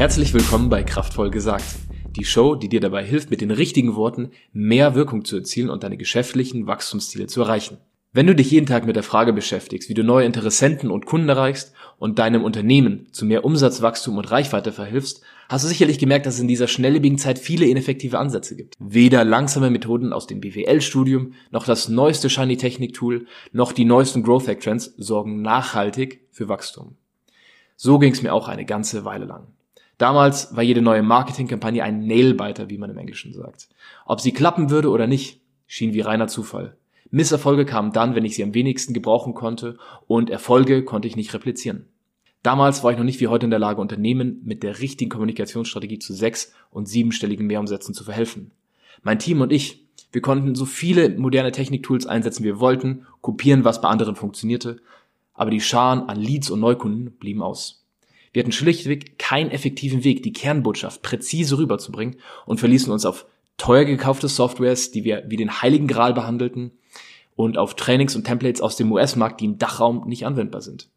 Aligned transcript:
Herzlich 0.00 0.32
willkommen 0.32 0.70
bei 0.70 0.82
Kraftvoll 0.82 1.30
gesagt. 1.30 1.62
Die 2.16 2.24
Show, 2.24 2.54
die 2.54 2.70
dir 2.70 2.80
dabei 2.80 3.04
hilft, 3.04 3.30
mit 3.30 3.42
den 3.42 3.50
richtigen 3.50 3.96
Worten 3.96 4.30
mehr 4.50 4.94
Wirkung 4.94 5.26
zu 5.26 5.36
erzielen 5.36 5.68
und 5.68 5.82
deine 5.82 5.98
geschäftlichen 5.98 6.66
Wachstumsziele 6.66 7.26
zu 7.26 7.42
erreichen. 7.42 7.76
Wenn 8.14 8.26
du 8.26 8.34
dich 8.34 8.50
jeden 8.50 8.64
Tag 8.64 8.86
mit 8.86 8.96
der 8.96 9.02
Frage 9.02 9.34
beschäftigst, 9.34 9.90
wie 9.90 9.94
du 9.94 10.02
neue 10.02 10.24
Interessenten 10.24 10.90
und 10.90 11.04
Kunden 11.04 11.28
erreichst 11.28 11.74
und 11.98 12.18
deinem 12.18 12.44
Unternehmen 12.44 13.08
zu 13.12 13.26
mehr 13.26 13.44
Umsatzwachstum 13.44 14.16
und 14.16 14.30
Reichweite 14.30 14.72
verhilfst, 14.72 15.20
hast 15.50 15.64
du 15.64 15.68
sicherlich 15.68 15.98
gemerkt, 15.98 16.24
dass 16.24 16.36
es 16.36 16.40
in 16.40 16.48
dieser 16.48 16.66
schnelllebigen 16.66 17.18
Zeit 17.18 17.38
viele 17.38 17.66
ineffektive 17.66 18.18
Ansätze 18.18 18.56
gibt. 18.56 18.76
Weder 18.78 19.22
langsame 19.26 19.68
Methoden 19.68 20.14
aus 20.14 20.26
dem 20.26 20.40
BWL-Studium, 20.40 21.34
noch 21.50 21.66
das 21.66 21.90
neueste 21.90 22.30
Shiny 22.30 22.56
Technik-Tool, 22.56 23.26
noch 23.52 23.72
die 23.72 23.84
neuesten 23.84 24.22
Growth 24.22 24.48
Hack 24.48 24.60
Trends 24.60 24.94
sorgen 24.96 25.42
nachhaltig 25.42 26.26
für 26.30 26.48
Wachstum. 26.48 26.96
So 27.76 27.98
ging 27.98 28.14
es 28.14 28.22
mir 28.22 28.32
auch 28.32 28.48
eine 28.48 28.64
ganze 28.64 29.04
Weile 29.04 29.26
lang. 29.26 29.48
Damals 30.00 30.56
war 30.56 30.62
jede 30.62 30.80
neue 30.80 31.02
Marketingkampagne 31.02 31.84
ein 31.84 32.06
Nailbiter, 32.06 32.70
wie 32.70 32.78
man 32.78 32.88
im 32.88 32.96
Englischen 32.96 33.34
sagt. 33.34 33.68
Ob 34.06 34.22
sie 34.22 34.32
klappen 34.32 34.70
würde 34.70 34.88
oder 34.88 35.06
nicht, 35.06 35.42
schien 35.66 35.92
wie 35.92 36.00
reiner 36.00 36.26
Zufall. 36.26 36.78
Misserfolge 37.10 37.66
kamen 37.66 37.92
dann, 37.92 38.14
wenn 38.14 38.24
ich 38.24 38.34
sie 38.34 38.42
am 38.42 38.54
wenigsten 38.54 38.94
gebrauchen 38.94 39.34
konnte 39.34 39.76
und 40.06 40.30
Erfolge 40.30 40.84
konnte 40.84 41.06
ich 41.06 41.16
nicht 41.16 41.34
replizieren. 41.34 41.84
Damals 42.42 42.82
war 42.82 42.92
ich 42.92 42.96
noch 42.96 43.04
nicht 43.04 43.20
wie 43.20 43.28
heute 43.28 43.44
in 43.44 43.50
der 43.50 43.58
Lage, 43.58 43.78
Unternehmen 43.78 44.40
mit 44.42 44.62
der 44.62 44.80
richtigen 44.80 45.10
Kommunikationsstrategie 45.10 45.98
zu 45.98 46.14
sechs- 46.14 46.54
und 46.70 46.88
siebenstelligen 46.88 47.46
Mehrumsätzen 47.46 47.92
zu 47.92 48.02
verhelfen. 48.02 48.52
Mein 49.02 49.18
Team 49.18 49.42
und 49.42 49.52
ich, 49.52 49.86
wir 50.12 50.22
konnten 50.22 50.54
so 50.54 50.64
viele 50.64 51.10
moderne 51.10 51.52
Techniktools 51.52 52.06
einsetzen, 52.06 52.42
wie 52.44 52.48
wir 52.48 52.60
wollten, 52.60 53.04
kopieren, 53.20 53.64
was 53.64 53.82
bei 53.82 53.88
anderen 53.88 54.16
funktionierte, 54.16 54.80
aber 55.34 55.50
die 55.50 55.60
Scharen 55.60 56.08
an 56.08 56.16
Leads 56.18 56.48
und 56.48 56.60
Neukunden 56.60 57.10
blieben 57.18 57.42
aus. 57.42 57.79
Wir 58.32 58.42
hatten 58.42 58.52
schlichtweg 58.52 59.18
keinen 59.18 59.50
effektiven 59.50 60.04
Weg, 60.04 60.22
die 60.22 60.32
Kernbotschaft 60.32 61.02
präzise 61.02 61.58
rüberzubringen 61.58 62.16
und 62.46 62.60
verließen 62.60 62.92
uns 62.92 63.04
auf 63.04 63.26
teuer 63.56 63.84
gekaufte 63.84 64.28
Softwares, 64.28 64.90
die 64.90 65.04
wir 65.04 65.24
wie 65.28 65.36
den 65.36 65.62
heiligen 65.62 65.86
Gral 65.86 66.14
behandelten 66.14 66.72
und 67.34 67.58
auf 67.58 67.74
Trainings 67.74 68.14
und 68.14 68.24
Templates 68.24 68.60
aus 68.60 68.76
dem 68.76 68.92
US-Markt, 68.92 69.40
die 69.40 69.46
im 69.46 69.58
Dachraum 69.58 70.06
nicht 70.06 70.26
anwendbar 70.26 70.62
sind. 70.62 70.88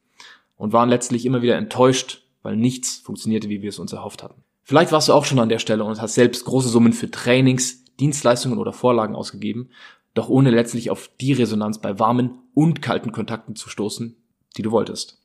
Und 0.57 0.71
waren 0.71 0.89
letztlich 0.89 1.25
immer 1.25 1.41
wieder 1.41 1.57
enttäuscht, 1.57 2.23
weil 2.41 2.55
nichts 2.55 2.97
funktionierte, 2.97 3.49
wie 3.49 3.61
wir 3.61 3.69
es 3.69 3.79
uns 3.79 3.93
erhofft 3.93 4.23
hatten. 4.23 4.43
Vielleicht 4.63 4.91
warst 4.91 5.09
du 5.09 5.13
auch 5.13 5.25
schon 5.25 5.39
an 5.39 5.49
der 5.49 5.59
Stelle 5.59 5.83
und 5.83 6.01
hast 6.01 6.13
selbst 6.13 6.45
große 6.45 6.69
Summen 6.69 6.93
für 6.93 7.11
Trainings, 7.11 7.83
Dienstleistungen 7.99 8.59
oder 8.59 8.71
Vorlagen 8.71 9.15
ausgegeben, 9.15 9.69
doch 10.13 10.29
ohne 10.29 10.51
letztlich 10.51 10.89
auf 10.89 11.09
die 11.19 11.33
Resonanz 11.33 11.79
bei 11.79 11.99
warmen 11.99 12.39
und 12.53 12.81
kalten 12.81 13.11
Kontakten 13.11 13.55
zu 13.55 13.69
stoßen, 13.69 14.15
die 14.55 14.61
du 14.61 14.71
wolltest. 14.71 15.19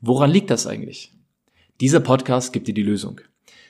Woran 0.00 0.30
liegt 0.30 0.50
das 0.50 0.66
eigentlich? 0.66 1.12
Dieser 1.80 2.00
Podcast 2.00 2.54
gibt 2.54 2.68
dir 2.68 2.74
die 2.74 2.82
Lösung. 2.82 3.20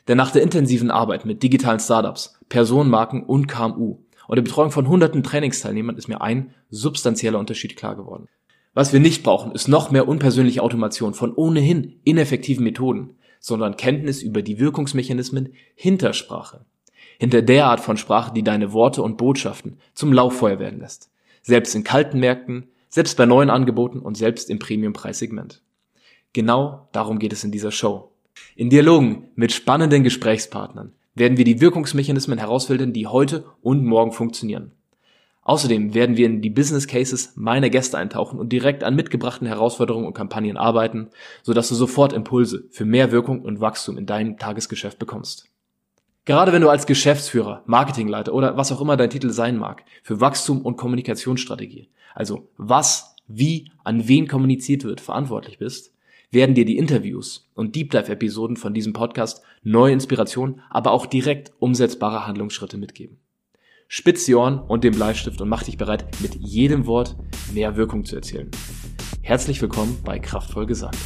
Denn 0.06 0.16
nach 0.16 0.30
der 0.30 0.42
intensiven 0.42 0.92
Arbeit 0.92 1.24
mit 1.24 1.42
digitalen 1.42 1.80
Startups, 1.80 2.38
Personenmarken 2.48 3.24
und 3.24 3.48
KMU 3.48 3.98
und 4.28 4.36
der 4.36 4.42
Betreuung 4.42 4.70
von 4.70 4.86
hunderten 4.86 5.24
Trainingsteilnehmern 5.24 5.96
ist 5.96 6.06
mir 6.06 6.20
ein 6.20 6.54
substanzieller 6.70 7.40
Unterschied 7.40 7.76
klar 7.76 7.96
geworden. 7.96 8.28
Was 8.74 8.92
wir 8.92 9.00
nicht 9.00 9.24
brauchen, 9.24 9.50
ist 9.50 9.66
noch 9.66 9.90
mehr 9.90 10.06
unpersönliche 10.06 10.62
Automation 10.62 11.14
von 11.14 11.34
ohnehin 11.34 11.98
ineffektiven 12.04 12.62
Methoden, 12.62 13.16
sondern 13.40 13.76
Kenntnis 13.76 14.22
über 14.22 14.40
die 14.40 14.60
Wirkungsmechanismen 14.60 15.54
hinter 15.74 16.12
Sprache. 16.12 16.64
Hinter 17.18 17.42
der 17.42 17.66
Art 17.66 17.80
von 17.80 17.96
Sprache, 17.96 18.32
die 18.32 18.44
deine 18.44 18.72
Worte 18.72 19.02
und 19.02 19.16
Botschaften 19.16 19.78
zum 19.94 20.12
Lauffeuer 20.12 20.60
werden 20.60 20.78
lässt. 20.78 21.10
Selbst 21.42 21.74
in 21.74 21.82
kalten 21.82 22.20
Märkten, 22.20 22.68
selbst 22.88 23.16
bei 23.16 23.26
neuen 23.26 23.50
Angeboten 23.50 23.98
und 23.98 24.16
selbst 24.16 24.48
im 24.48 24.60
Premium-Preissegment. 24.60 25.62
Genau 26.36 26.86
darum 26.92 27.18
geht 27.18 27.32
es 27.32 27.44
in 27.44 27.50
dieser 27.50 27.72
Show. 27.72 28.12
In 28.56 28.68
Dialogen 28.68 29.30
mit 29.36 29.52
spannenden 29.52 30.02
Gesprächspartnern 30.02 30.92
werden 31.14 31.38
wir 31.38 31.46
die 31.46 31.62
Wirkungsmechanismen 31.62 32.38
herausfiltern, 32.38 32.92
die 32.92 33.06
heute 33.06 33.46
und 33.62 33.86
morgen 33.86 34.12
funktionieren. 34.12 34.72
Außerdem 35.44 35.94
werden 35.94 36.18
wir 36.18 36.26
in 36.26 36.42
die 36.42 36.50
Business 36.50 36.86
Cases 36.86 37.32
meiner 37.36 37.70
Gäste 37.70 37.96
eintauchen 37.96 38.38
und 38.38 38.52
direkt 38.52 38.84
an 38.84 38.94
mitgebrachten 38.94 39.46
Herausforderungen 39.46 40.06
und 40.06 40.12
Kampagnen 40.12 40.58
arbeiten, 40.58 41.08
sodass 41.42 41.70
du 41.70 41.74
sofort 41.74 42.12
Impulse 42.12 42.64
für 42.70 42.84
mehr 42.84 43.12
Wirkung 43.12 43.40
und 43.40 43.62
Wachstum 43.62 43.96
in 43.96 44.04
deinem 44.04 44.36
Tagesgeschäft 44.36 44.98
bekommst. 44.98 45.48
Gerade 46.26 46.52
wenn 46.52 46.60
du 46.60 46.68
als 46.68 46.84
Geschäftsführer, 46.84 47.62
Marketingleiter 47.64 48.34
oder 48.34 48.58
was 48.58 48.72
auch 48.72 48.82
immer 48.82 48.98
dein 48.98 49.08
Titel 49.08 49.30
sein 49.30 49.56
mag, 49.56 49.84
für 50.02 50.20
Wachstum 50.20 50.60
und 50.60 50.76
Kommunikationsstrategie, 50.76 51.88
also 52.14 52.50
was, 52.58 53.16
wie, 53.26 53.70
an 53.84 54.06
wen 54.06 54.28
kommuniziert 54.28 54.84
wird, 54.84 55.00
verantwortlich 55.00 55.56
bist, 55.56 55.95
werden 56.30 56.54
dir 56.54 56.64
die 56.64 56.76
Interviews 56.76 57.50
und 57.54 57.74
Deep 57.76 57.90
Dive 57.90 58.10
Episoden 58.10 58.56
von 58.56 58.74
diesem 58.74 58.92
Podcast 58.92 59.42
neue 59.62 59.92
Inspiration, 59.92 60.60
aber 60.70 60.90
auch 60.90 61.06
direkt 61.06 61.52
umsetzbare 61.58 62.26
Handlungsschritte 62.26 62.78
mitgeben. 62.78 63.18
Spitz 63.88 64.24
die 64.24 64.34
Ohren 64.34 64.58
und 64.58 64.82
den 64.82 64.94
Bleistift 64.94 65.40
und 65.40 65.48
mach 65.48 65.62
dich 65.62 65.78
bereit, 65.78 66.06
mit 66.20 66.34
jedem 66.34 66.86
Wort 66.86 67.16
mehr 67.54 67.76
Wirkung 67.76 68.04
zu 68.04 68.16
erzielen. 68.16 68.50
Herzlich 69.22 69.62
willkommen 69.62 69.98
bei 70.04 70.18
Kraftvoll 70.18 70.66
gesagt. 70.66 70.98